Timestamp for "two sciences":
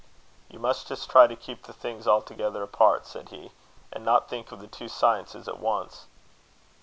4.65-5.47